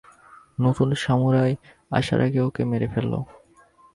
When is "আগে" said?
2.27-2.39